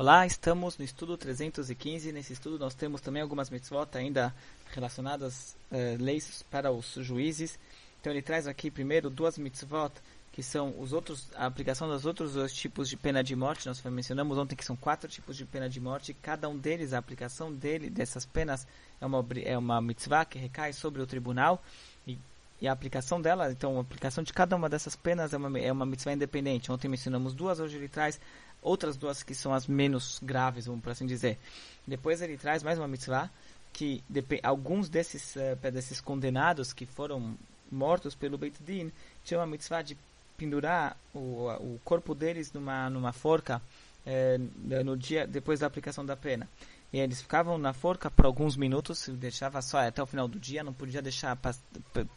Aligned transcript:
Olá, 0.00 0.24
estamos 0.24 0.78
no 0.78 0.84
estudo 0.86 1.14
315. 1.14 2.10
Nesse 2.10 2.32
estudo 2.32 2.58
nós 2.58 2.74
temos 2.74 3.02
também 3.02 3.20
algumas 3.20 3.50
mitzvot 3.50 3.86
ainda 3.92 4.34
relacionadas 4.72 5.54
uh, 5.70 6.02
leis 6.02 6.42
para 6.50 6.72
os 6.72 6.94
juízes. 6.94 7.58
Então 8.00 8.10
ele 8.10 8.22
traz 8.22 8.46
aqui 8.46 8.70
primeiro 8.70 9.10
duas 9.10 9.36
mitzvot 9.36 9.92
que 10.32 10.42
são 10.42 10.74
os 10.80 10.94
outros 10.94 11.28
a 11.34 11.44
aplicação 11.44 11.86
dos 11.86 12.06
outros 12.06 12.32
dois 12.32 12.50
tipos 12.50 12.88
de 12.88 12.96
pena 12.96 13.22
de 13.22 13.36
morte. 13.36 13.66
Nós 13.66 13.82
mencionamos 13.82 14.38
ontem 14.38 14.56
que 14.56 14.64
são 14.64 14.74
quatro 14.74 15.06
tipos 15.06 15.36
de 15.36 15.44
pena 15.44 15.68
de 15.68 15.78
morte. 15.78 16.14
Cada 16.14 16.48
um 16.48 16.56
deles, 16.56 16.94
a 16.94 16.98
aplicação 16.98 17.52
dele 17.52 17.90
dessas 17.90 18.24
penas 18.24 18.66
é 19.02 19.04
uma 19.04 19.22
é 19.44 19.58
uma 19.58 19.82
mitzvah 19.82 20.24
que 20.24 20.38
recai 20.38 20.72
sobre 20.72 21.02
o 21.02 21.06
tribunal 21.06 21.62
e, 22.06 22.16
e 22.60 22.68
a 22.68 22.72
aplicação 22.72 23.20
dela, 23.20 23.50
então 23.50 23.78
a 23.78 23.80
aplicação 23.80 24.22
de 24.22 24.32
cada 24.32 24.54
uma 24.54 24.68
dessas 24.68 24.94
penas 24.94 25.32
é 25.32 25.36
uma 25.36 25.58
é 25.58 25.72
uma 25.72 25.86
mitzvah 25.86 26.12
independente. 26.12 26.70
Ontem 26.70 26.88
mencionamos 26.88 27.32
duas, 27.34 27.58
hoje 27.58 27.76
ele 27.76 27.88
traz 27.88 28.20
outras 28.60 28.96
duas 28.96 29.22
que 29.22 29.34
são 29.34 29.54
as 29.54 29.66
menos 29.66 30.20
graves, 30.22 30.66
vamos 30.66 30.82
por 30.82 30.90
assim 30.90 31.06
dizer. 31.06 31.38
Depois 31.86 32.20
ele 32.20 32.36
traz 32.36 32.62
mais 32.62 32.78
uma 32.78 32.86
mitzvah 32.86 33.30
que 33.72 34.02
alguns 34.42 34.88
desses 34.88 35.36
uh, 35.36 35.70
desses 35.72 36.00
condenados 36.00 36.72
que 36.72 36.84
foram 36.84 37.34
mortos 37.70 38.14
pelo 38.14 38.36
Beit 38.36 38.56
Din 38.62 38.90
tinham 39.24 39.42
a 39.42 39.46
mitzvah 39.46 39.82
de 39.82 39.96
pendurar 40.40 40.96
o, 41.12 41.48
o 41.60 41.80
corpo 41.84 42.14
deles 42.14 42.50
numa 42.50 42.88
numa 42.88 43.12
forca 43.12 43.60
eh, 44.06 44.38
no 44.82 44.96
dia 44.96 45.26
depois 45.26 45.60
da 45.60 45.66
aplicação 45.66 46.04
da 46.04 46.16
pena. 46.16 46.48
E 46.92 46.98
eles 46.98 47.22
ficavam 47.22 47.56
na 47.56 47.72
forca 47.72 48.10
por 48.10 48.26
alguns 48.26 48.56
minutos, 48.56 49.08
deixava 49.10 49.62
só 49.62 49.78
até 49.78 50.02
o 50.02 50.06
final 50.06 50.26
do 50.26 50.40
dia, 50.40 50.64
não 50.64 50.72
podia 50.72 51.00
deixar 51.00 51.38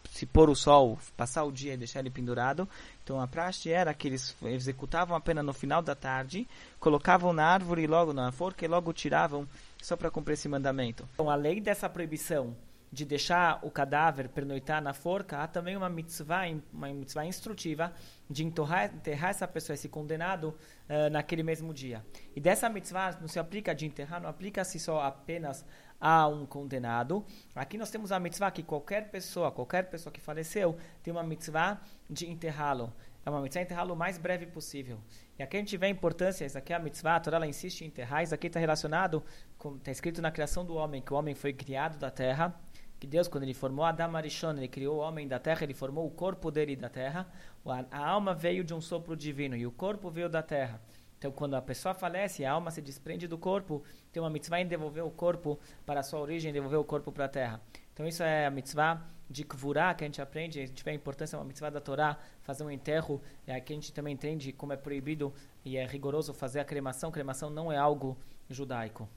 se 0.10 0.26
pôr 0.26 0.50
o 0.50 0.56
sol, 0.56 0.98
passar 1.16 1.44
o 1.44 1.52
dia 1.52 1.74
e 1.74 1.78
deixar 1.78 2.00
ele 2.00 2.10
pendurado. 2.10 2.68
Então 3.04 3.22
a 3.22 3.28
praxe 3.28 3.70
era 3.70 3.94
que 3.94 4.08
eles 4.08 4.36
executavam 4.42 5.16
a 5.16 5.22
pena 5.22 5.44
no 5.44 5.54
final 5.54 5.82
da 5.82 5.94
tarde, 5.94 6.48
colocavam 6.80 7.34
na 7.34 7.46
árvore 7.46 7.86
logo 7.86 8.14
na 8.14 8.32
forca 8.32 8.66
e 8.66 8.68
logo 8.68 8.94
tiravam 8.94 9.48
só 9.80 9.96
para 9.96 10.10
cumprir 10.10 10.34
esse 10.34 10.50
mandamento. 10.50 11.08
Então, 11.14 11.30
além 11.30 11.62
dessa 11.62 11.88
proibição 11.88 12.56
de 12.94 13.06
deixar 13.06 13.60
o 13.64 13.72
cadáver 13.72 14.30
pernoitar 14.30 14.80
na 14.80 14.94
forca, 14.94 15.40
há 15.40 15.48
também 15.48 15.76
uma 15.76 15.90
mitzvah, 15.90 16.44
uma 16.72 16.88
mitzvah 16.94 17.26
instrutiva 17.26 17.92
de 18.30 18.46
enterrar, 18.46 18.94
enterrar 18.94 19.32
essa 19.32 19.48
pessoa, 19.48 19.74
esse 19.74 19.90
condenado, 19.90 20.50
uh, 20.88 21.10
naquele 21.12 21.42
mesmo 21.42 21.74
dia. 21.74 22.06
E 22.36 22.40
dessa 22.40 22.70
mitzvah 22.70 23.18
não 23.20 23.28
se 23.28 23.40
aplica 23.40 23.74
de 23.74 23.88
enterrar, 23.88 24.22
não 24.22 24.30
aplica-se 24.30 24.80
só 24.80 25.02
apenas 25.02 25.66
a 26.00 26.28
um 26.28 26.46
condenado. 26.46 27.26
Aqui 27.56 27.80
nós 27.80 27.90
temos 27.90 28.12
a 28.12 28.20
mitzvah 28.20 28.52
que 28.52 28.62
qualquer 28.62 29.10
pessoa, 29.10 29.52
qualquer 29.52 29.90
pessoa 29.90 30.14
que 30.14 30.22
faleceu, 30.22 30.78
tem 31.02 31.12
uma 31.12 31.24
mitzvah 31.24 31.82
de 32.08 32.30
enterrá-lo. 32.30 32.94
É 33.26 33.30
uma 33.30 33.42
mitzvah 33.42 33.62
enterrá-lo 33.62 33.94
o 33.94 33.98
mais 33.98 34.18
breve 34.18 34.46
possível. 34.46 35.00
E 35.40 35.44
aqui 35.44 35.56
a 35.56 35.60
gente 35.60 35.78
vê 35.78 35.86
a 35.86 35.90
importância, 35.90 36.46
isso 36.46 36.58
aqui 36.58 36.74
é 36.74 36.76
a 36.76 36.80
mitzvah, 36.80 37.16
a 37.16 37.20
Torá 37.20 37.38
ela 37.38 37.48
insiste 37.48 37.82
em 37.82 37.88
enterrar, 37.88 38.22
isso 38.22 38.36
aqui 38.36 38.48
está 38.48 38.60
relacionado, 38.60 39.24
está 39.78 39.92
escrito 39.92 40.22
na 40.22 40.30
criação 40.30 40.66
do 40.66 40.76
homem, 40.76 41.02
que 41.02 41.14
o 41.14 41.16
homem 41.16 41.34
foi 41.34 41.54
criado 41.54 41.98
da 41.98 42.12
terra, 42.12 42.54
que 43.00 43.08
Deus, 43.08 43.28
quando 43.28 43.44
ele 43.44 43.54
formou 43.54 43.86
Adam 43.86 44.16
Arishon, 44.16 44.52
ele 44.52 44.68
criou 44.68 44.98
o 44.98 45.00
homem 45.00 45.28
da 45.28 45.40
terra, 45.40 45.64
ele 45.64 45.74
formou 45.74 46.06
o 46.06 46.12
corpo 46.12 46.52
dele 46.52 46.76
da 46.76 46.90
terra, 46.90 47.28
a 47.92 48.06
alma 48.06 48.34
veio 48.34 48.64
de 48.64 48.74
um 48.74 48.82
sopro 48.82 49.16
divino 49.16 49.56
e 49.56 49.66
o 49.66 49.72
corpo 49.72 50.10
veio 50.10 50.30
da 50.30 50.42
terra. 50.42 50.82
Então, 51.18 51.32
quando 51.32 51.54
a 51.56 51.62
pessoa 51.62 51.94
falece, 51.94 52.44
a 52.44 52.52
alma 52.52 52.70
se 52.70 52.82
desprende 52.82 53.28
do 53.30 53.38
corpo, 53.38 53.82
tem 54.12 54.22
uma 54.22 54.30
mitzvah 54.30 54.60
em 54.60 54.68
devolver 54.68 55.06
o 55.06 55.10
corpo 55.10 55.58
para 55.86 56.02
a 56.02 56.04
sua 56.04 56.20
origem, 56.20 56.52
devolver 56.52 56.78
o 56.78 56.84
corpo 56.84 57.14
para 57.14 57.26
a 57.26 57.30
terra. 57.30 57.62
Então, 57.94 58.08
isso 58.08 58.24
é 58.24 58.46
a 58.46 58.52
mitzvah 58.52 59.06
de 59.30 59.44
Kvurá, 59.44 59.94
que 59.94 60.04
a 60.04 60.08
gente 60.08 60.22
aprende, 60.22 60.60
a 60.60 60.66
gente 60.66 60.84
vê 60.84 60.92
a 60.92 60.94
importância, 60.94 61.38
uma 61.38 61.46
mitzvah 61.46 61.70
da 61.70 61.80
Torá, 61.80 62.18
fazer 62.42 62.64
um 62.64 62.72
enterro, 62.72 63.22
é 63.48 63.56
aqui 63.56 63.74
a 63.74 63.76
gente 63.76 63.94
também 63.94 64.14
entende 64.14 64.52
como 64.52 64.74
é 64.74 64.78
proibido 64.78 65.34
e 65.64 65.78
é 65.78 65.86
rigoroso 65.86 66.34
fazer 66.34 66.60
a 66.60 66.66
cremação. 66.66 67.12
Cremação 67.12 67.50
não 67.50 67.72
é 67.72 67.78
algo 67.78 68.18
judaico. 68.50 69.08